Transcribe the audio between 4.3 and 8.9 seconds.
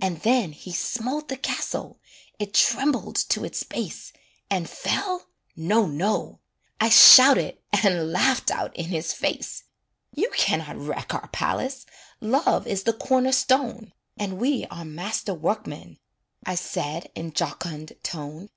And fell? No, no I shouted And laughed out in